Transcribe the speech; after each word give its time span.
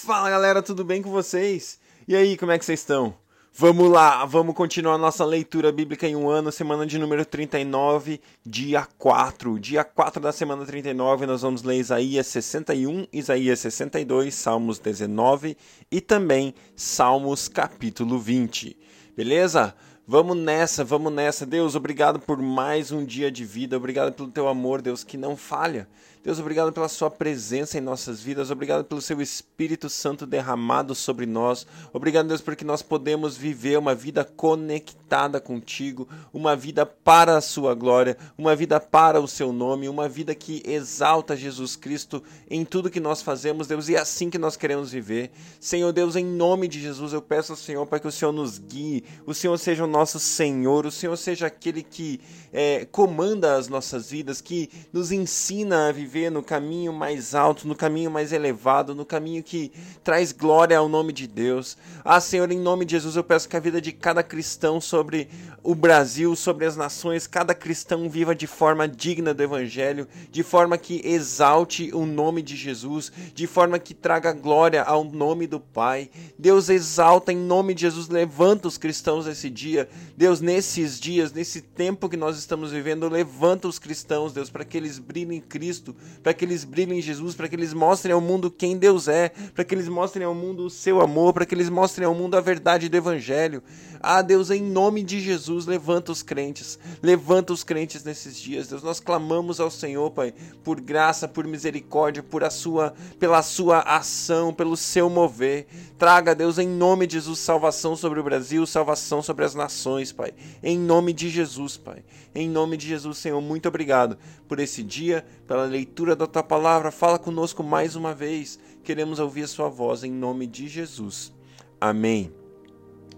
Fala 0.00 0.30
galera, 0.30 0.62
tudo 0.62 0.84
bem 0.84 1.02
com 1.02 1.10
vocês? 1.10 1.78
E 2.06 2.14
aí, 2.14 2.36
como 2.36 2.52
é 2.52 2.58
que 2.58 2.64
vocês 2.64 2.78
estão? 2.78 3.16
Vamos 3.52 3.90
lá, 3.90 4.24
vamos 4.24 4.54
continuar 4.54 4.96
nossa 4.96 5.24
leitura 5.24 5.72
bíblica 5.72 6.06
em 6.06 6.14
um 6.14 6.30
ano, 6.30 6.52
semana 6.52 6.86
de 6.86 6.98
número 6.98 7.26
39, 7.26 8.20
dia 8.46 8.86
4. 8.96 9.58
Dia 9.58 9.82
4 9.82 10.22
da 10.22 10.30
semana 10.30 10.64
39, 10.64 11.26
nós 11.26 11.42
vamos 11.42 11.64
ler 11.64 11.78
Isaías 11.78 12.28
61, 12.28 13.08
Isaías 13.12 13.58
62, 13.58 14.36
Salmos 14.36 14.78
19 14.78 15.56
e 15.90 16.00
também 16.00 16.54
Salmos 16.76 17.48
capítulo 17.48 18.20
20. 18.20 18.78
Beleza? 19.16 19.74
Vamos 20.10 20.38
nessa, 20.38 20.82
vamos 20.82 21.12
nessa. 21.12 21.44
Deus, 21.44 21.74
obrigado 21.74 22.18
por 22.18 22.38
mais 22.40 22.90
um 22.90 23.04
dia 23.04 23.30
de 23.30 23.44
vida. 23.44 23.76
Obrigado 23.76 24.10
pelo 24.14 24.30
teu 24.30 24.48
amor, 24.48 24.80
Deus, 24.80 25.04
que 25.04 25.18
não 25.18 25.36
falha. 25.36 25.86
Deus, 26.28 26.40
obrigado 26.40 26.72
pela 26.72 26.88
Sua 26.88 27.10
presença 27.10 27.78
em 27.78 27.80
nossas 27.80 28.20
vidas, 28.20 28.50
obrigado 28.50 28.84
pelo 28.84 29.00
Seu 29.00 29.20
Espírito 29.20 29.88
Santo 29.88 30.26
derramado 30.26 30.94
sobre 30.94 31.24
nós, 31.24 31.66
obrigado, 31.92 32.28
Deus, 32.28 32.42
porque 32.42 32.64
nós 32.64 32.82
podemos 32.82 33.36
viver 33.36 33.78
uma 33.78 33.94
vida 33.94 34.24
conectada 34.24 35.40
contigo, 35.40 36.08
uma 36.30 36.56
vida 36.56 36.84
para 36.84 37.36
a 37.36 37.40
Sua 37.40 37.74
glória, 37.74 38.16
uma 38.36 38.54
vida 38.56 38.78
para 38.80 39.20
o 39.20 39.26
Seu 39.26 39.52
nome, 39.52 39.88
uma 39.88 40.08
vida 40.08 40.34
que 40.34 40.62
exalta 40.66 41.36
Jesus 41.36 41.76
Cristo 41.76 42.22
em 42.50 42.64
tudo 42.64 42.90
que 42.90 43.00
nós 43.00 43.22
fazemos, 43.22 43.66
Deus, 43.66 43.88
e 43.88 43.94
é 43.94 44.00
assim 44.00 44.28
que 44.28 44.36
nós 44.38 44.56
queremos 44.56 44.90
viver. 44.90 45.30
Senhor 45.60 45.92
Deus, 45.92 46.14
em 46.14 46.26
nome 46.26 46.68
de 46.68 46.80
Jesus, 46.80 47.12
eu 47.12 47.22
peço 47.22 47.52
ao 47.52 47.56
Senhor 47.56 47.86
para 47.86 48.00
que 48.00 48.08
o 48.08 48.12
Senhor 48.12 48.32
nos 48.32 48.58
guie, 48.58 49.04
o 49.24 49.32
Senhor 49.32 49.56
seja 49.56 49.84
o 49.84 49.86
nosso 49.86 49.97
Senhor, 50.06 50.84
o 50.84 50.90
Senhor 50.90 51.16
seja 51.16 51.46
aquele 51.46 51.82
que 51.82 52.20
é, 52.52 52.86
comanda 52.90 53.56
as 53.56 53.68
nossas 53.68 54.10
vidas, 54.10 54.40
que 54.40 54.68
nos 54.92 55.12
ensina 55.12 55.88
a 55.88 55.92
viver 55.92 56.08
viver 56.08 56.30
no 56.30 56.42
caminho 56.42 56.90
mais 56.90 57.34
alto, 57.34 57.68
no 57.68 57.76
caminho 57.76 58.10
mais 58.10 58.32
elevado, 58.32 58.94
no 58.94 59.04
caminho 59.04 59.42
que 59.42 59.70
traz 60.02 60.32
glória 60.32 60.78
ao 60.78 60.88
nome 60.88 61.12
de 61.12 61.26
Deus. 61.26 61.76
Ah, 62.02 62.18
Senhor, 62.18 62.50
em 62.50 62.58
nome 62.58 62.86
de 62.86 62.92
Jesus, 62.92 63.14
eu 63.14 63.22
peço 63.22 63.48
que 63.48 63.56
a 63.56 63.60
vida 63.60 63.78
de 63.80 63.92
cada 63.92 64.22
cristão 64.22 64.80
sobre 64.80 65.28
o 65.62 65.74
Brasil, 65.74 66.34
sobre 66.34 66.64
as 66.64 66.76
nações, 66.76 67.26
cada 67.26 67.54
cristão 67.54 68.08
viva 68.08 68.34
de 68.34 68.46
forma 68.46 68.88
digna 68.88 69.34
do 69.34 69.42
Evangelho, 69.42 70.08
de 70.30 70.42
forma 70.42 70.78
que 70.78 71.02
exalte 71.04 71.90
o 71.92 72.06
nome 72.06 72.40
de 72.40 72.56
Jesus, 72.56 73.12
de 73.34 73.46
forma 73.46 73.78
que 73.78 73.92
traga 73.92 74.32
glória 74.32 74.82
ao 74.82 75.04
nome 75.04 75.46
do 75.46 75.60
Pai. 75.60 76.10
Deus 76.38 76.68
exalta 76.68 77.32
em 77.32 77.36
nome 77.36 77.74
de 77.74 77.82
Jesus, 77.82 78.08
levanta 78.08 78.66
os 78.66 78.78
cristãos 78.78 79.26
esse 79.26 79.50
dia. 79.50 79.87
Deus, 80.16 80.40
nesses 80.40 80.98
dias, 80.98 81.32
nesse 81.32 81.60
tempo 81.60 82.08
que 82.08 82.16
nós 82.16 82.38
estamos 82.38 82.70
vivendo, 82.70 83.08
levanta 83.08 83.68
os 83.68 83.78
cristãos, 83.78 84.32
Deus, 84.32 84.50
para 84.50 84.64
que 84.64 84.76
eles 84.76 84.98
brilhem 84.98 85.38
em 85.38 85.40
Cristo, 85.40 85.94
para 86.22 86.34
que 86.34 86.44
eles 86.44 86.64
brilhem 86.64 86.98
em 86.98 87.02
Jesus, 87.02 87.34
para 87.34 87.48
que 87.48 87.54
eles 87.54 87.72
mostrem 87.72 88.12
ao 88.12 88.20
mundo 88.20 88.50
quem 88.50 88.76
Deus 88.76 89.08
é, 89.08 89.30
para 89.54 89.64
que 89.64 89.74
eles 89.74 89.88
mostrem 89.88 90.24
ao 90.24 90.34
mundo 90.34 90.66
o 90.66 90.70
seu 90.70 91.00
amor, 91.00 91.32
para 91.32 91.46
que 91.46 91.54
eles 91.54 91.68
mostrem 91.68 92.06
ao 92.06 92.14
mundo 92.14 92.36
a 92.36 92.40
verdade 92.40 92.88
do 92.88 92.96
Evangelho. 92.96 93.62
Ah, 94.00 94.22
Deus, 94.22 94.50
em 94.50 94.62
nome 94.62 95.02
de 95.02 95.20
Jesus, 95.20 95.66
levanta 95.66 96.12
os 96.12 96.22
crentes, 96.22 96.78
levanta 97.02 97.52
os 97.52 97.64
crentes 97.64 98.04
nesses 98.04 98.38
dias, 98.38 98.68
Deus. 98.68 98.82
Nós 98.82 99.00
clamamos 99.00 99.58
ao 99.58 99.70
Senhor, 99.70 100.10
Pai, 100.12 100.32
por 100.62 100.80
graça, 100.80 101.26
por 101.26 101.46
misericórdia, 101.46 102.22
por 102.22 102.44
a 102.44 102.50
sua, 102.50 102.94
pela 103.18 103.42
sua 103.42 103.80
ação, 103.80 104.54
pelo 104.54 104.76
seu 104.76 105.10
mover. 105.10 105.66
Traga, 105.98 106.34
Deus, 106.34 106.58
em 106.58 106.68
nome 106.68 107.06
de 107.06 107.14
Jesus, 107.14 107.40
salvação 107.40 107.96
sobre 107.96 108.20
o 108.20 108.22
Brasil, 108.22 108.64
salvação 108.66 109.20
sobre 109.20 109.44
as 109.44 109.54
nações, 109.54 109.77
Pai. 110.12 110.32
Em 110.62 110.78
nome 110.78 111.12
de 111.12 111.28
Jesus, 111.28 111.76
Pai. 111.76 112.04
Em 112.34 112.48
nome 112.48 112.76
de 112.76 112.86
Jesus, 112.86 113.18
Senhor, 113.18 113.40
muito 113.40 113.68
obrigado 113.68 114.18
por 114.46 114.58
esse 114.58 114.82
dia, 114.82 115.24
pela 115.46 115.64
leitura 115.64 116.16
da 116.16 116.26
tua 116.26 116.42
palavra. 116.42 116.90
Fala 116.90 117.18
conosco 117.18 117.62
mais 117.62 117.96
uma 117.96 118.14
vez. 118.14 118.58
Queremos 118.82 119.18
ouvir 119.18 119.42
a 119.42 119.48
sua 119.48 119.68
voz 119.68 120.04
em 120.04 120.10
nome 120.10 120.46
de 120.46 120.68
Jesus. 120.68 121.32
Amém. 121.80 122.32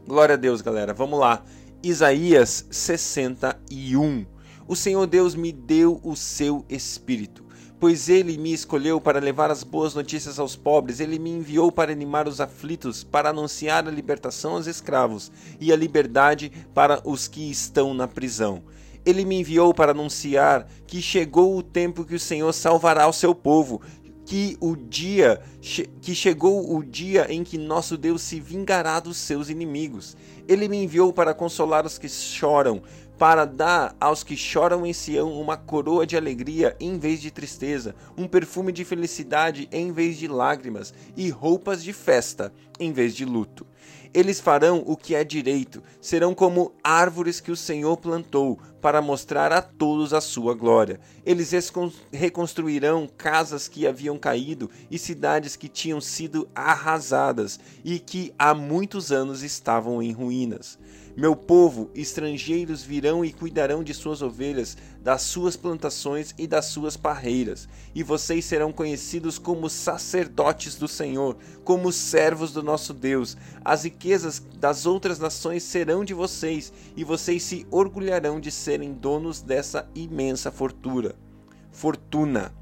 Glória 0.07 0.35
a 0.35 0.39
Deus, 0.39 0.61
galera. 0.61 0.93
Vamos 0.93 1.19
lá. 1.19 1.45
Isaías 1.83 2.67
61. 2.71 4.27
O 4.67 4.77
Senhor 4.77 5.07
Deus 5.07 5.35
me 5.35 5.51
deu 5.51 6.01
o 6.05 6.15
seu 6.15 6.65
espírito, 6.69 7.45
pois 7.81 8.11
ele 8.11 8.37
me 8.37 8.53
escolheu 8.53 9.01
para 9.01 9.19
levar 9.19 9.51
as 9.51 9.65
boas 9.65 9.95
notícias 9.95 10.39
aos 10.39 10.55
pobres, 10.55 11.01
ele 11.01 11.19
me 11.19 11.31
enviou 11.31 11.73
para 11.73 11.91
animar 11.91 12.29
os 12.29 12.39
aflitos, 12.39 13.03
para 13.03 13.31
anunciar 13.31 13.89
a 13.89 13.91
libertação 13.91 14.53
aos 14.53 14.67
escravos 14.67 15.33
e 15.59 15.73
a 15.73 15.77
liberdade 15.77 16.53
para 16.75 17.01
os 17.03 17.27
que 17.27 17.51
estão 17.51 17.95
na 17.95 18.07
prisão. 18.07 18.63
Ele 19.05 19.25
me 19.25 19.41
enviou 19.41 19.73
para 19.73 19.93
anunciar 19.93 20.69
que 20.87 21.01
chegou 21.01 21.57
o 21.57 21.63
tempo 21.63 22.05
que 22.05 22.15
o 22.15 22.21
Senhor 22.21 22.53
salvará 22.53 23.09
o 23.09 23.15
seu 23.15 23.35
povo, 23.35 23.81
que 24.27 24.59
o 24.61 24.77
dia 24.77 25.41
que 26.03 26.15
chegou 26.15 26.77
o 26.77 26.85
dia 26.85 27.27
em 27.33 27.43
que 27.43 27.57
nosso 27.57 27.97
Deus 27.97 28.21
se 28.21 28.39
vingará 28.39 29.01
dos 29.01 29.17
seus 29.17 29.49
inimigos. 29.49 30.17
Ele 30.47 30.69
me 30.69 30.85
enviou 30.85 31.15
para 31.15 31.33
consolar 31.33 31.87
os 31.87 31.97
que 31.97 32.09
choram, 32.09 32.83
para 33.21 33.45
dar 33.45 33.95
aos 34.01 34.25
que 34.25 34.35
choram 34.35 34.87
em 34.87 34.95
Sião 34.95 35.39
uma 35.39 35.55
coroa 35.55 36.07
de 36.07 36.17
alegria 36.17 36.75
em 36.81 36.99
vez 36.99 37.21
de 37.21 37.31
tristeza, 37.31 37.95
um 38.17 38.27
perfume 38.27 38.73
de 38.73 38.83
felicidade 38.83 39.69
em 39.71 39.93
vez 39.93 40.17
de 40.17 40.27
lágrimas 40.27 40.95
e 41.15 41.29
roupas 41.29 41.85
de 41.85 41.93
festa 41.93 42.51
em 42.79 42.95
vez 42.95 43.15
de 43.15 43.27
luto. 43.27 43.67
Eles 44.15 44.41
farão 44.41 44.83
o 44.87 44.97
que 44.97 45.15
é 45.15 45.23
direito, 45.23 45.83
serão 46.01 46.35
como 46.35 46.73
árvores 46.83 47.41
que 47.41 47.53
o 47.53 47.57
Senhor 47.57 47.99
plantou, 47.99 48.59
para 48.81 49.03
mostrar 49.03 49.53
a 49.53 49.61
todos 49.61 50.15
a 50.15 50.21
sua 50.23 50.55
glória. 50.55 50.99
Eles 51.25 51.53
reconstruirão 52.11 53.07
casas 53.07 53.69
que 53.69 53.87
haviam 53.87 54.19
caído 54.19 54.71
e 54.91 54.99
cidades 54.99 55.57
que 55.57 55.69
tinham 55.69 56.01
sido 56.01 56.49
arrasadas 56.55 57.61
e 57.85 57.99
que 57.99 58.33
há 58.39 58.55
muitos 58.55 59.13
anos 59.13 59.43
estavam 59.43 60.03
em 60.03 60.11
ruínas. 60.11 60.79
Meu 61.17 61.35
povo, 61.35 61.91
estrangeiros 61.95 62.83
virão 62.83 63.25
e 63.25 63.33
cuidarão 63.33 63.83
de 63.83 63.93
suas 63.93 64.23
ovelhas, 64.23 64.77
das 65.03 65.23
suas 65.23 65.57
plantações 65.57 66.35
e 66.39 66.47
das 66.47 66.67
suas 66.67 66.97
parreiras, 66.97 67.69
e 67.95 68.03
vocês 68.03 68.45
serão 68.45 68.73
conhecidos 68.73 69.39
como 69.39 69.69
sacerdotes 69.69 70.77
do 70.77 70.87
Senhor, 70.87 71.37
como 71.65 71.93
servos 71.93 72.53
do 72.53 72.63
nosso 72.63 72.95
Deus. 72.95 73.37
As 73.65 73.85
riquezas 73.85 74.41
das 74.59 74.87
outras 74.87 75.19
nações 75.19 75.65
serão 75.65 76.05
de 76.05 76.15
vocês, 76.15 76.73
e 76.97 77.03
vocês 77.03 77.43
se 77.43 77.67
orgulharão 77.71 78.39
de 78.39 78.51
serem 78.51 78.93
donos 78.93 79.43
dessa 79.43 79.89
imensa 79.95 80.53
fortuna. 80.53 81.15
Fortuna. 81.73 82.55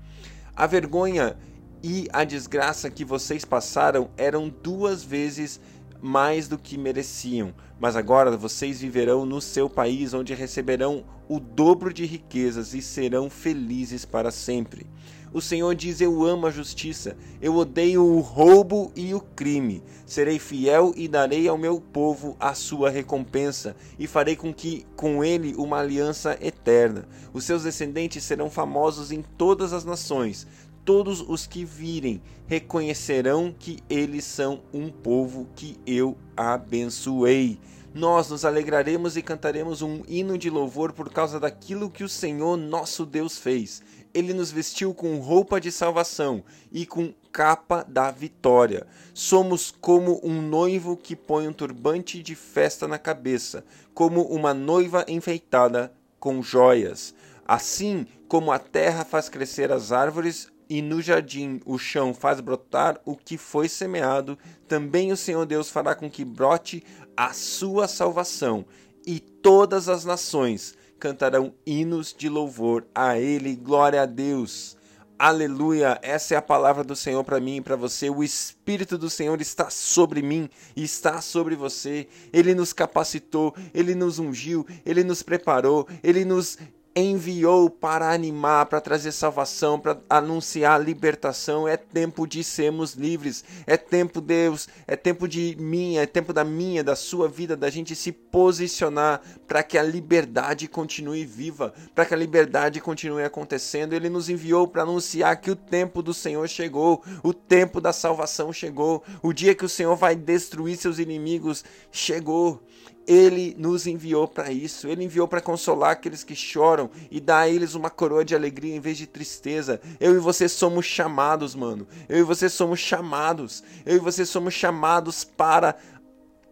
A 0.56 0.66
vergonha 0.66 1.36
e 1.82 2.08
a 2.12 2.24
desgraça 2.24 2.90
que 2.90 3.04
vocês 3.04 3.44
passaram 3.44 4.10
eram 4.16 4.48
duas 4.48 5.04
vezes 5.04 5.60
mais 6.00 6.48
do 6.48 6.58
que 6.58 6.78
mereciam, 6.78 7.52
mas 7.80 7.96
agora 7.96 8.36
vocês 8.36 8.80
viverão 8.80 9.24
no 9.24 9.40
seu 9.40 9.68
país, 9.68 10.14
onde 10.14 10.34
receberão 10.34 11.04
o 11.28 11.38
dobro 11.38 11.92
de 11.92 12.04
riquezas 12.06 12.74
e 12.74 12.80
serão 12.80 13.28
felizes 13.28 14.04
para 14.04 14.30
sempre. 14.30 14.86
O 15.32 15.42
Senhor 15.42 15.74
diz: 15.74 16.00
Eu 16.00 16.24
amo 16.24 16.46
a 16.46 16.50
justiça, 16.50 17.16
eu 17.40 17.54
odeio 17.54 18.02
o 18.02 18.20
roubo 18.20 18.90
e 18.96 19.12
o 19.12 19.20
crime. 19.20 19.82
Serei 20.06 20.38
fiel 20.38 20.94
e 20.96 21.06
darei 21.06 21.46
ao 21.46 21.58
meu 21.58 21.80
povo 21.80 22.34
a 22.40 22.54
sua 22.54 22.88
recompensa, 22.88 23.76
e 23.98 24.06
farei 24.06 24.36
com 24.36 24.54
que 24.54 24.86
com 24.96 25.22
ele 25.22 25.54
uma 25.56 25.80
aliança 25.80 26.38
eterna. 26.40 27.06
Os 27.32 27.44
seus 27.44 27.64
descendentes 27.64 28.24
serão 28.24 28.48
famosos 28.48 29.12
em 29.12 29.22
todas 29.36 29.74
as 29.74 29.84
nações 29.84 30.46
todos 30.88 31.20
os 31.20 31.46
que 31.46 31.66
virem 31.66 32.22
reconhecerão 32.46 33.54
que 33.58 33.80
eles 33.90 34.24
são 34.24 34.62
um 34.72 34.88
povo 34.88 35.46
que 35.54 35.78
eu 35.86 36.16
abençoei. 36.34 37.60
Nós 37.92 38.30
nos 38.30 38.42
alegraremos 38.42 39.14
e 39.14 39.20
cantaremos 39.20 39.82
um 39.82 40.00
hino 40.08 40.38
de 40.38 40.48
louvor 40.48 40.94
por 40.94 41.12
causa 41.12 41.38
daquilo 41.38 41.90
que 41.90 42.02
o 42.02 42.08
Senhor 42.08 42.56
nosso 42.56 43.04
Deus 43.04 43.36
fez. 43.36 43.82
Ele 44.14 44.32
nos 44.32 44.50
vestiu 44.50 44.94
com 44.94 45.18
roupa 45.18 45.60
de 45.60 45.70
salvação 45.70 46.42
e 46.72 46.86
com 46.86 47.12
capa 47.30 47.84
da 47.86 48.10
vitória. 48.10 48.86
Somos 49.12 49.70
como 49.70 50.18
um 50.24 50.40
noivo 50.40 50.96
que 50.96 51.14
põe 51.14 51.46
um 51.46 51.52
turbante 51.52 52.22
de 52.22 52.34
festa 52.34 52.88
na 52.88 52.96
cabeça, 52.96 53.62
como 53.92 54.22
uma 54.22 54.54
noiva 54.54 55.04
enfeitada 55.06 55.92
com 56.18 56.40
joias. 56.42 57.14
Assim 57.46 58.06
como 58.26 58.50
a 58.50 58.58
terra 58.58 59.04
faz 59.04 59.28
crescer 59.28 59.70
as 59.70 59.92
árvores, 59.92 60.50
e 60.68 60.82
no 60.82 61.00
jardim 61.00 61.60
o 61.64 61.78
chão 61.78 62.12
faz 62.12 62.40
brotar 62.40 63.00
o 63.04 63.16
que 63.16 63.38
foi 63.38 63.68
semeado, 63.68 64.38
também 64.66 65.12
o 65.12 65.16
Senhor 65.16 65.46
Deus 65.46 65.70
fará 65.70 65.94
com 65.94 66.10
que 66.10 66.24
brote 66.24 66.84
a 67.16 67.32
sua 67.32 67.88
salvação, 67.88 68.64
e 69.06 69.18
todas 69.18 69.88
as 69.88 70.04
nações 70.04 70.74
cantarão 70.98 71.54
hinos 71.66 72.14
de 72.16 72.28
louvor 72.28 72.86
a 72.94 73.18
Ele. 73.18 73.56
Glória 73.56 74.02
a 74.02 74.06
Deus. 74.06 74.76
Aleluia! 75.18 75.98
Essa 76.00 76.34
é 76.34 76.36
a 76.36 76.42
palavra 76.42 76.84
do 76.84 76.94
Senhor 76.94 77.24
para 77.24 77.40
mim 77.40 77.56
e 77.56 77.60
para 77.60 77.74
você. 77.74 78.08
O 78.08 78.22
Espírito 78.22 78.96
do 78.96 79.10
Senhor 79.10 79.40
está 79.40 79.68
sobre 79.68 80.22
mim 80.22 80.48
e 80.76 80.84
está 80.84 81.20
sobre 81.20 81.56
você. 81.56 82.06
Ele 82.32 82.54
nos 82.54 82.72
capacitou, 82.72 83.52
ele 83.74 83.96
nos 83.96 84.20
ungiu, 84.20 84.64
ele 84.86 85.02
nos 85.02 85.20
preparou, 85.20 85.88
ele 86.04 86.24
nos 86.24 86.56
enviou 87.00 87.70
para 87.70 88.12
animar, 88.12 88.66
para 88.66 88.80
trazer 88.80 89.12
salvação, 89.12 89.78
para 89.78 89.98
anunciar 90.08 90.82
libertação. 90.82 91.68
É 91.68 91.76
tempo 91.76 92.26
de 92.26 92.42
sermos 92.42 92.94
livres. 92.94 93.44
É 93.66 93.76
tempo, 93.76 94.20
Deus, 94.20 94.68
é 94.86 94.96
tempo 94.96 95.28
de 95.28 95.56
minha, 95.58 96.02
é 96.02 96.06
tempo 96.06 96.32
da 96.32 96.44
minha, 96.44 96.82
da 96.82 96.96
sua 96.96 97.28
vida, 97.28 97.56
da 97.56 97.70
gente 97.70 97.94
se 97.94 98.10
posicionar 98.12 99.20
para 99.46 99.62
que 99.62 99.78
a 99.78 99.82
liberdade 99.82 100.66
continue 100.68 101.24
viva, 101.24 101.72
para 101.94 102.04
que 102.04 102.14
a 102.14 102.16
liberdade 102.16 102.80
continue 102.80 103.24
acontecendo. 103.24 103.92
Ele 103.92 104.08
nos 104.08 104.28
enviou 104.28 104.66
para 104.66 104.82
anunciar 104.82 105.40
que 105.40 105.50
o 105.50 105.56
tempo 105.56 106.02
do 106.02 106.14
Senhor 106.14 106.48
chegou, 106.48 107.02
o 107.22 107.32
tempo 107.32 107.80
da 107.80 107.92
salvação 107.92 108.52
chegou, 108.52 109.02
o 109.22 109.32
dia 109.32 109.54
que 109.54 109.64
o 109.64 109.68
Senhor 109.68 109.96
vai 109.96 110.16
destruir 110.16 110.76
seus 110.76 110.98
inimigos 110.98 111.64
chegou. 111.90 112.62
Ele 113.08 113.56
nos 113.58 113.86
enviou 113.86 114.28
para 114.28 114.52
isso. 114.52 114.86
Ele 114.86 115.02
enviou 115.02 115.26
para 115.26 115.40
consolar 115.40 115.92
aqueles 115.92 116.22
que 116.22 116.36
choram 116.36 116.90
e 117.10 117.18
dar 117.18 117.40
a 117.40 117.48
eles 117.48 117.74
uma 117.74 117.88
coroa 117.88 118.22
de 118.22 118.34
alegria 118.34 118.76
em 118.76 118.80
vez 118.80 118.98
de 118.98 119.06
tristeza. 119.06 119.80
Eu 119.98 120.14
e 120.14 120.18
você 120.18 120.46
somos 120.46 120.84
chamados, 120.84 121.54
mano. 121.54 121.88
Eu 122.06 122.18
e 122.18 122.22
você 122.22 122.50
somos 122.50 122.80
chamados. 122.80 123.64
Eu 123.86 123.96
e 123.96 123.98
você 123.98 124.26
somos 124.26 124.52
chamados 124.52 125.24
para 125.24 125.74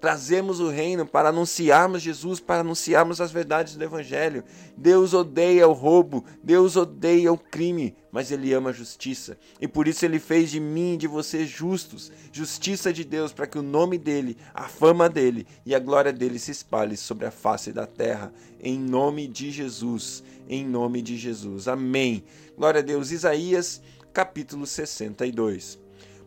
trazermos 0.00 0.60
o 0.60 0.68
reino, 0.68 1.06
para 1.06 1.30
anunciarmos 1.30 2.02
Jesus, 2.02 2.38
para 2.38 2.60
anunciarmos 2.60 3.20
as 3.20 3.30
verdades 3.30 3.76
do 3.76 3.84
Evangelho. 3.84 4.44
Deus 4.76 5.14
odeia 5.14 5.66
o 5.66 5.72
roubo, 5.72 6.24
Deus 6.42 6.76
odeia 6.76 7.32
o 7.32 7.38
crime, 7.38 7.96
mas 8.12 8.30
Ele 8.30 8.52
ama 8.52 8.70
a 8.70 8.72
justiça. 8.72 9.38
E 9.60 9.66
por 9.66 9.88
isso 9.88 10.04
Ele 10.04 10.18
fez 10.18 10.50
de 10.50 10.60
mim 10.60 10.94
e 10.94 10.96
de 10.96 11.06
você 11.06 11.46
justos, 11.46 12.12
justiça 12.30 12.92
de 12.92 13.04
Deus, 13.04 13.32
para 13.32 13.46
que 13.46 13.58
o 13.58 13.62
nome 13.62 13.98
dEle, 13.98 14.36
a 14.54 14.68
fama 14.68 15.08
dEle 15.08 15.46
e 15.64 15.74
a 15.74 15.78
glória 15.78 16.12
dEle 16.12 16.38
se 16.38 16.50
espalhe 16.50 16.96
sobre 16.96 17.26
a 17.26 17.30
face 17.30 17.72
da 17.72 17.86
terra. 17.86 18.32
Em 18.60 18.78
nome 18.78 19.26
de 19.26 19.50
Jesus, 19.50 20.22
em 20.48 20.64
nome 20.64 21.00
de 21.00 21.16
Jesus. 21.16 21.68
Amém. 21.68 22.24
Glória 22.56 22.80
a 22.80 22.84
Deus. 22.84 23.10
Isaías, 23.10 23.82
capítulo 24.12 24.66
62. 24.66 25.78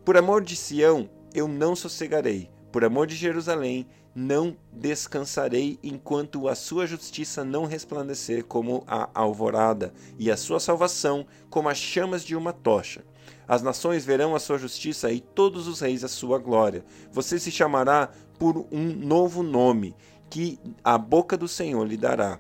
Por 0.04 0.18
amor 0.18 0.44
de 0.44 0.56
Sião, 0.56 1.10
eu 1.34 1.48
não 1.48 1.76
sossegarei 1.76 2.50
por 2.72 2.84
amor 2.84 3.08
de 3.08 3.16
Jerusalém, 3.16 3.88
não 4.14 4.56
descansarei 4.72 5.80
enquanto 5.84 6.48
a 6.48 6.56
sua 6.56 6.86
justiça 6.86 7.44
não 7.44 7.66
resplandecer 7.66 8.44
como 8.44 8.84
a 8.88 9.10
alvorada, 9.14 9.94
e 10.18 10.30
a 10.32 10.38
sua 10.38 10.60
salvação 10.60 11.26
como 11.50 11.70
as 11.70 11.78
chamas 11.78 12.24
de 12.24 12.36
uma 12.36 12.52
tocha. 12.52 13.04
As 13.48 13.62
nações 13.62 14.06
verão 14.06 14.36
a 14.36 14.40
sua 14.40 14.58
justiça 14.58 15.12
e 15.12 15.20
todos 15.20 15.68
os 15.68 15.80
reis 15.80 16.04
a 16.04 16.08
sua 16.08 16.38
glória. 16.38 16.84
Você 17.12 17.40
se 17.40 17.52
chamará 17.52 18.10
por 18.38 18.68
um 18.72 18.94
novo 18.94 19.42
nome, 19.42 19.96
que 20.30 20.60
a 20.84 20.98
boca 20.98 21.36
do 21.36 21.48
Senhor 21.48 21.86
lhe 21.88 21.98
dará 21.98 22.40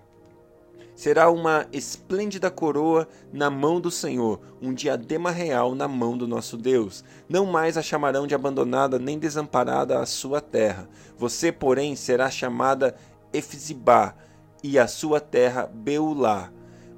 será 0.99 1.31
uma 1.31 1.65
esplêndida 1.71 2.51
coroa 2.51 3.07
na 3.31 3.49
mão 3.49 3.79
do 3.79 3.89
Senhor, 3.89 4.41
um 4.61 4.73
diadema 4.73 5.31
real 5.31 5.73
na 5.73 5.87
mão 5.87 6.17
do 6.17 6.27
nosso 6.27 6.57
Deus. 6.57 7.05
Não 7.29 7.45
mais 7.45 7.77
a 7.77 7.81
chamarão 7.81 8.27
de 8.27 8.35
abandonada 8.35 8.99
nem 8.99 9.17
desamparada 9.17 9.97
a 9.97 10.05
sua 10.05 10.41
terra. 10.41 10.89
Você, 11.17 11.53
porém, 11.53 11.95
será 11.95 12.29
chamada 12.29 12.97
Efzibá 13.31 14.13
e 14.61 14.77
a 14.77 14.89
sua 14.89 15.21
terra 15.21 15.71
Beulá, 15.73 16.51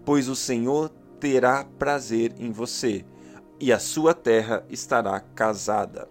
pois 0.03 0.27
o 0.27 0.35
Senhor 0.35 0.89
terá 1.19 1.63
prazer 1.77 2.33
em 2.39 2.51
você, 2.51 3.05
e 3.59 3.71
a 3.71 3.77
sua 3.77 4.15
terra 4.15 4.65
estará 4.67 5.19
casada. 5.19 6.09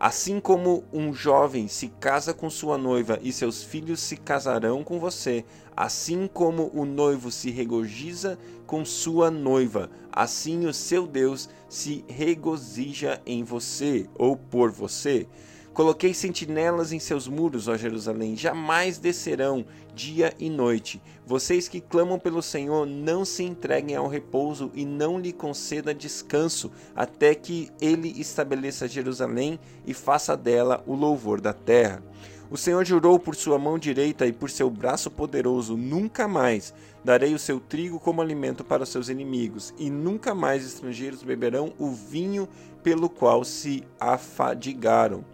Assim 0.00 0.38
como 0.38 0.84
um 0.92 1.12
jovem 1.12 1.66
se 1.66 1.88
casa 1.88 2.32
com 2.32 2.48
sua 2.48 2.78
noiva 2.78 3.18
e 3.20 3.32
seus 3.32 3.64
filhos 3.64 3.98
se 3.98 4.16
casarão 4.16 4.84
com 4.84 5.00
você, 5.00 5.44
assim 5.76 6.30
como 6.32 6.70
o 6.72 6.84
noivo 6.84 7.32
se 7.32 7.50
regozija 7.50 8.38
com 8.64 8.84
sua 8.84 9.28
noiva, 9.28 9.90
assim 10.12 10.66
o 10.66 10.72
seu 10.72 11.04
Deus 11.04 11.48
se 11.68 12.04
regozija 12.06 13.20
em 13.26 13.42
você 13.42 14.08
ou 14.16 14.36
por 14.36 14.70
você. 14.70 15.26
Coloquei 15.72 16.12
sentinelas 16.12 16.92
em 16.92 16.98
seus 16.98 17.28
muros, 17.28 17.68
ó 17.68 17.76
Jerusalém, 17.76 18.36
jamais 18.36 18.98
descerão 18.98 19.64
dia 19.94 20.34
e 20.38 20.50
noite. 20.50 21.00
Vocês 21.24 21.68
que 21.68 21.80
clamam 21.80 22.18
pelo 22.18 22.42
Senhor, 22.42 22.86
não 22.86 23.24
se 23.24 23.44
entreguem 23.44 23.94
ao 23.94 24.08
repouso 24.08 24.72
e 24.74 24.84
não 24.84 25.18
lhe 25.20 25.32
conceda 25.32 25.94
descanso, 25.94 26.72
até 26.96 27.34
que 27.34 27.70
ele 27.80 28.20
estabeleça 28.20 28.88
Jerusalém 28.88 29.58
e 29.86 29.94
faça 29.94 30.36
dela 30.36 30.82
o 30.86 30.94
louvor 30.94 31.40
da 31.40 31.52
terra. 31.52 32.02
O 32.50 32.56
Senhor 32.56 32.82
jurou 32.84 33.18
por 33.18 33.36
sua 33.36 33.58
mão 33.58 33.78
direita 33.78 34.26
e 34.26 34.32
por 34.32 34.48
seu 34.48 34.70
braço 34.70 35.10
poderoso: 35.10 35.76
nunca 35.76 36.26
mais 36.26 36.72
darei 37.04 37.34
o 37.34 37.38
seu 37.38 37.60
trigo 37.60 38.00
como 38.00 38.22
alimento 38.22 38.64
para 38.64 38.82
os 38.82 38.88
seus 38.88 39.10
inimigos, 39.10 39.74
e 39.78 39.90
nunca 39.90 40.34
mais 40.34 40.64
estrangeiros 40.64 41.22
beberão 41.22 41.74
o 41.78 41.90
vinho 41.90 42.48
pelo 42.82 43.10
qual 43.10 43.44
se 43.44 43.84
afadigaram. 44.00 45.24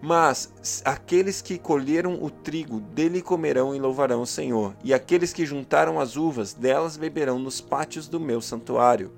Mas 0.00 0.82
aqueles 0.84 1.42
que 1.42 1.58
colheram 1.58 2.22
o 2.22 2.30
trigo, 2.30 2.80
dele 2.80 3.20
comerão 3.20 3.74
e 3.74 3.80
louvarão 3.80 4.22
o 4.22 4.26
Senhor, 4.26 4.76
e 4.84 4.94
aqueles 4.94 5.32
que 5.32 5.44
juntaram 5.44 5.98
as 5.98 6.16
uvas, 6.16 6.54
delas 6.54 6.96
beberão 6.96 7.38
nos 7.38 7.60
pátios 7.60 8.06
do 8.06 8.20
meu 8.20 8.40
santuário. 8.40 9.12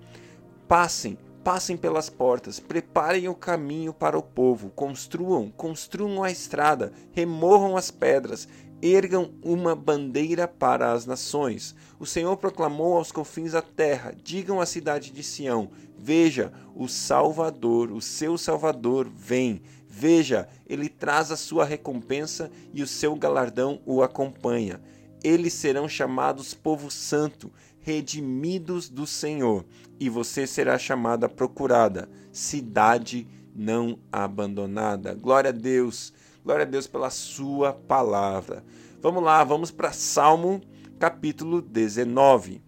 Passem, 0.67 1.19
passem 1.45 1.77
pelas 1.77 2.09
portas, 2.09 2.59
preparem 2.59 3.29
o 3.29 3.35
caminho 3.35 3.93
para 3.93 4.19
o 4.19 4.23
povo, 4.23 4.71
construam, 4.71 5.51
construam 5.51 6.23
a 6.23 6.31
estrada, 6.31 6.93
removam 7.13 7.77
as 7.77 7.91
pedras, 7.91 8.49
ergam 8.83 9.33
uma 9.43 9.75
bandeira 9.75 10.49
para 10.49 10.93
as 10.93 11.07
nações. 11.07 11.75
O 11.99 12.07
Senhor 12.07 12.37
proclamou 12.37 12.97
aos 12.97 13.13
confins 13.13 13.53
da 13.53 13.63
terra: 13.63 14.15
digam 14.23 14.61
à 14.61 14.67
cidade 14.67 15.11
de 15.11 15.23
Sião: 15.23 15.71
Veja, 15.99 16.53
o 16.75 16.89
Salvador, 16.89 17.91
o 17.91 18.01
seu 18.01 18.39
Salvador, 18.39 19.09
vem 19.09 19.63
Veja, 19.93 20.49
ele 20.69 20.89
traz 20.89 21.33
a 21.33 21.37
sua 21.37 21.65
recompensa 21.65 22.49
e 22.73 22.81
o 22.81 22.87
seu 22.87 23.17
galardão 23.17 23.83
o 23.85 24.05
acompanha. 24.05 24.81
Eles 25.23 25.53
serão 25.53 25.89
chamados 25.89 26.55
povo 26.55 26.89
santo, 26.93 27.53
redimidos 27.81 28.89
do 28.89 29.05
Senhor, 29.05 29.67
e 29.99 30.09
você 30.09 30.47
será 30.47 30.79
chamada 30.79 31.29
procurada, 31.29 32.09
cidade 32.31 33.27
não 33.55 33.99
abandonada. 34.13 35.13
Glória 35.13 35.51
a 35.51 35.53
Deus, 35.53 36.13
glória 36.45 36.63
a 36.63 36.69
Deus 36.69 36.87
pela 36.87 37.11
sua 37.11 37.73
palavra. 37.73 38.65
Vamos 39.03 39.23
lá, 39.23 39.45
vamos 39.45 39.71
para 39.71 39.93
Salmo 39.93 40.61
capítulo 40.99 41.61
19. 41.61 42.63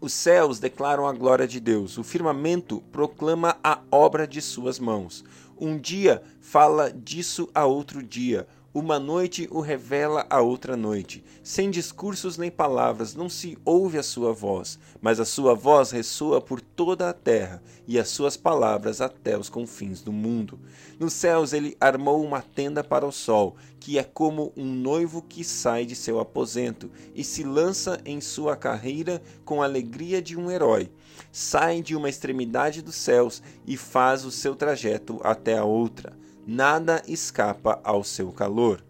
Os 0.00 0.12
céus 0.12 0.58
declaram 0.58 1.06
a 1.06 1.12
glória 1.12 1.46
de 1.46 1.60
Deus, 1.60 1.98
o 1.98 2.04
firmamento 2.04 2.80
proclama 2.90 3.58
a 3.62 3.80
obra 3.90 4.26
de 4.26 4.40
suas 4.40 4.78
mãos. 4.78 5.24
Um 5.58 5.76
dia 5.76 6.22
fala 6.40 6.90
disso 6.90 7.50
a 7.54 7.66
outro 7.66 8.02
dia, 8.02 8.46
uma 8.72 8.98
noite 9.00 9.48
o 9.50 9.60
revela 9.60 10.24
a 10.30 10.40
outra 10.40 10.76
noite. 10.76 11.24
Sem 11.42 11.70
discursos 11.70 12.38
nem 12.38 12.50
palavras, 12.50 13.14
não 13.14 13.28
se 13.28 13.58
ouve 13.64 13.98
a 13.98 14.02
sua 14.02 14.32
voz, 14.32 14.78
mas 15.02 15.18
a 15.18 15.24
sua 15.24 15.54
voz 15.54 15.90
ressoa 15.90 16.40
por 16.40 16.60
toda 16.80 17.10
a 17.10 17.12
terra 17.12 17.62
e 17.86 17.98
as 17.98 18.08
suas 18.08 18.38
palavras 18.38 19.02
até 19.02 19.36
os 19.36 19.50
confins 19.50 20.00
do 20.00 20.10
mundo. 20.10 20.58
Nos 20.98 21.12
céus 21.12 21.52
ele 21.52 21.76
armou 21.78 22.24
uma 22.24 22.40
tenda 22.40 22.82
para 22.82 23.06
o 23.06 23.12
sol, 23.12 23.54
que 23.78 23.98
é 23.98 24.02
como 24.02 24.50
um 24.56 24.64
noivo 24.64 25.20
que 25.20 25.44
sai 25.44 25.84
de 25.84 25.94
seu 25.94 26.18
aposento 26.18 26.90
e 27.14 27.22
se 27.22 27.44
lança 27.44 28.00
em 28.02 28.18
sua 28.18 28.56
carreira 28.56 29.20
com 29.44 29.60
a 29.60 29.66
alegria 29.66 30.22
de 30.22 30.38
um 30.38 30.50
herói 30.50 30.90
sai 31.30 31.82
de 31.82 31.94
uma 31.94 32.08
extremidade 32.08 32.80
dos 32.80 32.94
céus 32.94 33.42
e 33.66 33.76
faz 33.76 34.24
o 34.24 34.30
seu 34.30 34.56
trajeto 34.56 35.20
até 35.22 35.58
a 35.58 35.64
outra. 35.64 36.16
Nada 36.46 37.02
escapa 37.06 37.78
ao 37.84 38.02
seu 38.02 38.32
calor. 38.32 38.82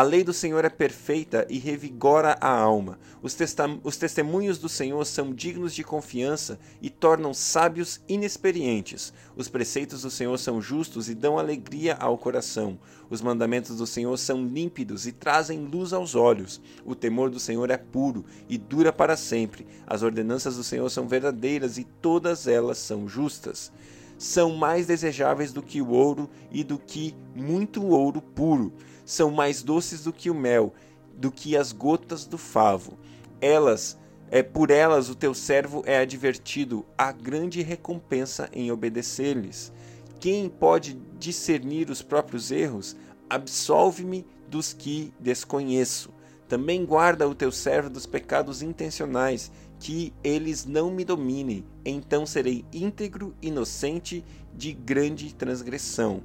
A 0.00 0.02
lei 0.02 0.24
do 0.24 0.32
Senhor 0.32 0.64
é 0.64 0.70
perfeita 0.70 1.46
e 1.50 1.58
revigora 1.58 2.34
a 2.40 2.48
alma. 2.48 2.98
Os, 3.20 3.36
os, 3.84 3.98
testemunhos 3.98 4.56
do 4.56 4.66
Senhor 4.66 5.04
são 5.04 5.30
dignos 5.30 5.74
de 5.74 5.84
confiança 5.84 6.58
e 6.80 6.88
tornam 6.88 7.34
sábios 7.34 8.00
inexperientes. 8.08 9.12
Os 9.36 9.46
preceitos 9.46 10.00
do 10.00 10.10
Senhor 10.10 10.38
são 10.38 10.58
justos 10.58 11.10
e 11.10 11.14
dão 11.14 11.38
alegria 11.38 11.96
ao 11.96 12.16
coração. 12.16 12.78
Os 13.10 13.20
mandamentos 13.20 13.76
do 13.76 13.86
Senhor 13.86 14.16
são 14.16 14.42
límpidos 14.42 15.06
e 15.06 15.12
trazem 15.12 15.66
luz 15.66 15.92
aos 15.92 16.14
olhos. 16.14 16.62
O 16.82 16.94
temor 16.94 17.28
do 17.28 17.38
Senhor 17.38 17.68
é 17.68 17.76
puro 17.76 18.24
e 18.48 18.56
dura 18.56 18.94
para 18.94 19.18
sempre. 19.18 19.66
As 19.86 20.00
ordenanças 20.00 20.56
do 20.56 20.64
Senhor 20.64 20.88
são 20.88 21.06
verdadeiras 21.06 21.76
e 21.76 21.84
todas 21.84 22.46
elas 22.46 22.78
são 22.78 23.06
justas 23.06 23.70
são 24.16 24.54
mais 24.54 24.86
desejáveis 24.86 25.50
do 25.50 25.62
que 25.62 25.80
o 25.80 25.88
ouro 25.88 26.28
e 26.52 26.62
do 26.62 26.78
que 26.78 27.14
muito 27.34 27.86
ouro 27.86 28.20
puro 28.20 28.70
são 29.10 29.28
mais 29.28 29.60
doces 29.60 30.04
do 30.04 30.12
que 30.12 30.30
o 30.30 30.34
mel, 30.34 30.72
do 31.16 31.32
que 31.32 31.56
as 31.56 31.72
gotas 31.72 32.26
do 32.26 32.38
favo. 32.38 32.96
Elas, 33.40 33.98
é 34.30 34.40
por 34.40 34.70
elas 34.70 35.08
o 35.08 35.16
teu 35.16 35.34
servo 35.34 35.82
é 35.84 35.98
advertido, 35.98 36.86
há 36.96 37.10
grande 37.10 37.60
recompensa 37.60 38.48
em 38.52 38.70
obedecer-lhes. 38.70 39.72
Quem 40.20 40.48
pode 40.48 40.94
discernir 41.18 41.90
os 41.90 42.02
próprios 42.02 42.52
erros? 42.52 42.96
Absolve-me 43.28 44.24
dos 44.48 44.72
que 44.72 45.12
desconheço. 45.18 46.10
Também 46.48 46.86
guarda 46.86 47.28
o 47.28 47.34
teu 47.34 47.50
servo 47.50 47.90
dos 47.90 48.06
pecados 48.06 48.62
intencionais, 48.62 49.50
que 49.80 50.12
eles 50.22 50.64
não 50.64 50.88
me 50.88 51.04
dominem. 51.04 51.64
Então 51.84 52.24
serei 52.24 52.64
íntegro, 52.72 53.34
inocente 53.42 54.24
de 54.54 54.72
grande 54.72 55.34
transgressão. 55.34 56.22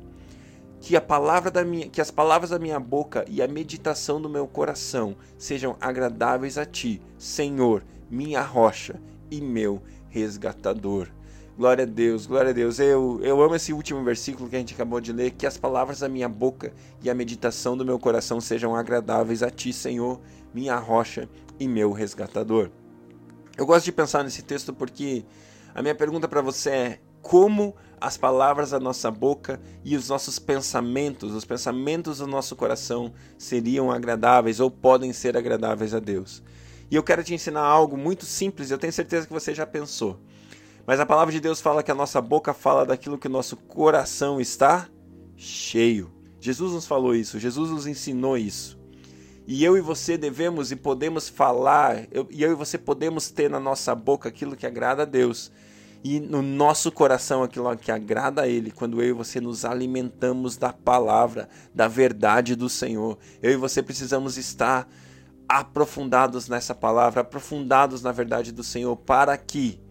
Que, 0.86 0.96
a 0.96 1.02
palavra 1.02 1.50
da 1.50 1.66
minha, 1.66 1.90
que 1.90 2.00
as 2.00 2.12
palavras 2.12 2.52
da 2.52 2.60
minha 2.60 2.80
boca 2.80 3.26
e 3.28 3.42
a 3.42 3.48
meditação 3.48 4.22
do 4.22 4.30
meu 4.30 4.48
coração 4.48 5.16
sejam 5.36 5.76
agradáveis 5.82 6.60
a 6.60 6.66
ti, 6.66 7.02
Senhor, 7.18 7.84
minha 8.08 8.44
rocha 8.44 9.02
e 9.32 9.42
meu 9.42 9.82
resgatador. 10.10 11.08
Glória 11.58 11.86
a 11.86 11.88
Deus, 11.88 12.28
glória 12.28 12.52
a 12.52 12.54
Deus. 12.54 12.78
Eu, 12.78 13.20
eu 13.24 13.42
amo 13.42 13.56
esse 13.56 13.74
último 13.74 14.04
versículo 14.04 14.48
que 14.48 14.56
a 14.56 14.60
gente 14.60 14.76
acabou 14.76 15.02
de 15.02 15.12
ler. 15.12 15.32
Que 15.32 15.48
as 15.48 15.58
palavras 15.58 16.02
da 16.02 16.08
minha 16.08 16.30
boca 16.30 16.72
e 17.02 17.10
a 17.10 17.16
meditação 17.16 17.76
do 17.76 17.84
meu 17.84 17.98
coração 17.98 18.40
sejam 18.40 18.76
agradáveis 18.76 19.42
a 19.42 19.50
Ti, 19.50 19.74
Senhor, 19.74 20.22
minha 20.54 20.76
rocha 20.76 21.28
e 21.60 21.68
meu 21.68 21.94
resgatador. 21.94 22.70
Eu 23.58 23.66
gosto 23.66 23.86
de 23.86 23.92
pensar 23.92 24.24
nesse 24.24 24.44
texto 24.44 24.72
porque 24.72 25.26
a 25.74 25.82
minha 25.82 25.96
pergunta 25.96 26.28
para 26.28 26.42
você 26.42 26.70
é: 26.70 27.00
como 27.24 27.76
as 28.00 28.18
palavras 28.18 28.72
da 28.72 28.80
nossa 28.80 29.10
boca 29.10 29.60
e 29.84 29.96
os 29.96 30.10
nossos 30.10 30.40
pensamentos, 30.40 31.34
os 31.34 31.46
pensamentos 31.46 32.20
do 32.20 32.28
nosso 32.28 32.56
coração 32.56 33.14
seriam 33.38 33.92
agradáveis 33.92 34.60
ou 34.60 34.70
podem 34.70 35.14
ser 35.14 35.38
agradáveis 35.38 35.94
a 35.94 36.00
Deus? 36.00 36.44
E 36.90 36.96
eu 36.96 37.04
quero 37.04 37.24
te 37.24 37.34
ensinar 37.34 37.62
algo 37.62 37.98
muito 37.98 38.26
simples, 38.26 38.70
eu 38.70 38.78
tenho 38.78 38.94
certeza 38.94 39.26
que 39.26 39.34
você 39.34 39.54
já 39.54 39.66
pensou. 39.66 40.20
Mas 40.86 41.00
a 41.00 41.06
palavra 41.06 41.32
de 41.32 41.40
Deus 41.40 41.60
fala 41.60 41.82
que 41.82 41.92
a 41.92 41.96
nossa 41.96 42.22
boca 42.22 42.54
fala 42.54 42.86
daquilo 42.86 43.18
que 43.18 43.28
o 43.28 43.32
nosso 43.32 43.58
coração 43.58 44.40
está 44.40 44.88
cheio. 45.36 46.12
Jesus 46.40 46.74
nos 46.74 46.86
falou 46.86 47.16
isso, 47.16 47.40
Jesus 47.40 47.72
nos 47.72 47.88
ensinou 47.88 48.38
isso. 48.38 48.78
E 49.48 49.64
eu 49.64 49.78
e 49.78 49.82
você 49.82 50.18
devemos 50.18 50.72
e 50.72 50.76
podemos 50.76 51.30
falar, 51.30 52.08
eu, 52.12 52.28
e 52.32 52.42
eu 52.42 52.52
e 52.52 52.56
você 52.56 52.78
podemos 52.78 53.30
ter 53.30 53.50
na 53.50 53.60
nossa 53.60 53.94
boca 53.94 54.30
aquilo 54.30 54.56
que 54.56 54.66
agrada 54.66 55.04
a 55.04 55.06
Deus. 55.06 55.52
E 56.08 56.20
no 56.20 56.44
nosso 56.44 56.92
coração 56.92 57.42
aquilo 57.42 57.76
que 57.76 57.92
agrada 57.92 58.44
a 58.44 58.48
Ele, 58.48 58.70
quando 58.70 59.02
eu 59.02 59.10
e 59.10 59.12
você 59.12 59.42
nos 59.42 59.66
alimentamos 59.66 60.56
da 60.56 60.72
palavra, 60.72 61.50
da 61.74 61.88
verdade 61.88 62.56
do 62.56 62.70
Senhor. 62.70 63.18
Eu 63.42 63.52
e 63.52 63.56
você 63.56 63.82
precisamos 63.82 64.38
estar 64.38 64.88
aprofundados 65.50 66.48
nessa 66.48 66.76
palavra, 66.76 67.22
aprofundados 67.22 68.04
na 68.04 68.12
verdade 68.12 68.52
do 68.52 68.64
Senhor, 68.64 68.96
para 68.96 69.36
que 69.36 69.82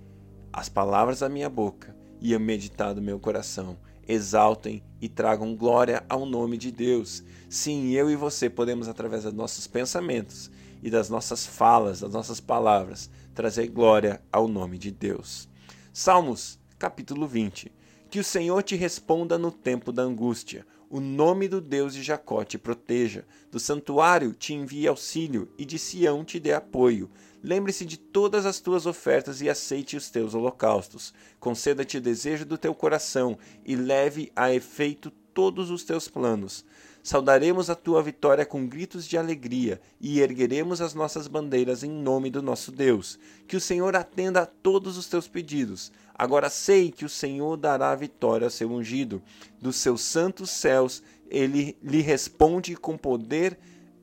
as 0.52 0.68
palavras 0.68 1.18
da 1.18 1.28
minha 1.28 1.50
boca 1.50 1.97
e 2.21 2.33
a 2.33 2.38
meditar 2.38 2.94
do 2.94 3.02
meu 3.02 3.18
coração 3.18 3.76
exaltem 4.06 4.85
e 5.00 5.09
tragam 5.09 5.56
glória 5.56 6.04
ao 6.09 6.25
nome 6.25 6.56
de 6.56 6.71
Deus. 6.71 7.25
Sim, 7.50 7.90
eu 7.90 8.09
e 8.09 8.14
você 8.14 8.49
podemos, 8.49 8.87
através 8.87 9.25
dos 9.25 9.33
nossos 9.33 9.66
pensamentos 9.66 10.49
e 10.80 10.88
das 10.88 11.11
nossas 11.11 11.44
falas, 11.44 12.02
das 12.02 12.12
nossas 12.12 12.38
palavras, 12.38 13.11
trazer 13.35 13.66
glória 13.66 14.23
ao 14.30 14.47
nome 14.47 14.78
de 14.78 14.92
Deus. 14.92 15.52
Salmos, 15.97 16.59
capítulo 16.77 17.25
20. 17.25 17.71
Que 18.11 18.19
o 18.19 18.25
Senhor 18.25 18.65
te 18.65 18.75
responda 18.75 19.39
no 19.39 19.53
tempo 19.53 19.93
da 19.93 20.03
angústia. 20.03 20.67
O 20.91 20.99
nome 20.99 21.47
do 21.47 21.61
Deus 21.61 21.95
de 21.95 22.03
Jacó 22.03 22.43
te 22.43 22.59
proteja. 22.59 23.25
Do 23.49 23.61
santuário 23.61 24.35
te 24.35 24.53
envie 24.53 24.89
auxílio 24.89 25.49
e 25.57 25.65
de 25.65 25.79
Sião 25.79 26.25
te 26.25 26.41
dê 26.41 26.53
apoio. 26.53 27.09
Lembre-se 27.41 27.85
de 27.85 27.97
todas 27.97 28.45
as 28.45 28.59
tuas 28.59 28.87
ofertas 28.87 29.41
e 29.41 29.49
aceite 29.49 29.97
os 29.97 30.11
teus 30.11 30.35
holocaustos. 30.35 31.15
Conceda-te 31.39 31.99
o 31.99 32.01
desejo 32.01 32.45
do 32.45 32.59
teu 32.59 32.75
coração 32.75 33.39
e 33.65 33.77
leve 33.77 34.33
a 34.35 34.53
efeito 34.53 35.13
todos 35.33 35.71
os 35.71 35.85
teus 35.85 36.09
planos. 36.09 36.65
Saudaremos 37.04 37.68
a 37.68 37.75
tua 37.75 38.02
vitória 38.02 38.46
com 38.46 38.66
gritos 38.66 39.06
de 39.06 39.18
alegria 39.18 39.78
e 40.00 40.20
ergueremos 40.20 40.80
as 40.80 40.94
nossas 40.94 41.28
bandeiras 41.28 41.84
em 41.84 41.90
nome 41.90 42.30
do 42.30 42.40
nosso 42.40 42.73
Deus. 42.73 43.18
Que 43.46 43.58
o 43.58 43.61
Senhor 43.61 43.94
atenda 43.94 44.40
a 44.40 44.46
todos 44.46 44.96
os 44.96 45.06
teus 45.06 45.28
pedidos. 45.28 45.92
Agora 46.14 46.49
sei 46.49 46.90
que 46.90 47.04
o 47.04 47.08
Senhor 47.11 47.58
dará 47.58 47.90
a 47.90 47.94
vitória 47.94 48.46
ao 48.46 48.50
seu 48.50 48.73
ungido. 48.73 49.23
Dos 49.61 49.76
seus 49.76 50.00
santos 50.00 50.49
céus 50.49 51.02
ele 51.28 51.76
lhe 51.82 52.00
responde 52.00 52.75
com 52.75 52.96
poder 52.96 53.58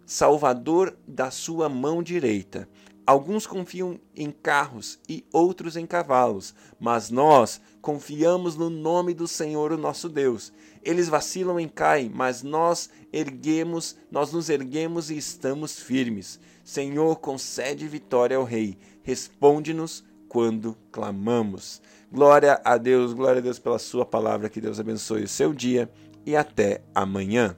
salvador 0.06 0.96
da 1.08 1.32
sua 1.32 1.68
mão 1.68 2.04
direita. 2.04 2.70
Alguns 3.12 3.46
confiam 3.46 4.00
em 4.16 4.32
carros 4.32 4.98
e 5.10 5.26
outros 5.34 5.76
em 5.76 5.86
cavalos, 5.86 6.56
mas 6.80 7.10
nós 7.10 7.60
confiamos 7.82 8.56
no 8.56 8.70
nome 8.70 9.14
do 9.14 9.28
Senhor, 9.28 9.74
o 9.74 9.78
nosso 9.78 10.08
Deus. 10.08 10.54
Eles 10.82 11.10
vacilam 11.10 11.60
e 11.60 11.68
caem, 11.68 12.10
mas 12.10 12.42
nós 12.42 12.90
erguemos, 13.12 13.98
nós 14.10 14.32
nos 14.32 14.50
erguemos 14.50 15.12
e 15.12 15.18
estamos 15.18 15.78
firmes. 15.78 16.40
Senhor, 16.64 17.18
concede 17.18 17.86
vitória 17.86 18.38
ao 18.38 18.46
rei. 18.46 18.78
Responde-nos 19.04 20.06
quando 20.30 20.78
clamamos. 20.90 21.82
Glória 22.10 22.62
a 22.64 22.78
Deus, 22.78 23.12
glória 23.12 23.40
a 23.40 23.44
Deus 23.44 23.60
pela 23.60 23.78
sua 23.78 24.06
palavra. 24.06 24.48
Que 24.48 24.62
Deus 24.62 24.80
abençoe 24.80 25.24
o 25.24 25.28
seu 25.28 25.54
dia 25.54 25.92
e 26.26 26.34
até 26.34 26.82
amanhã. 26.96 27.58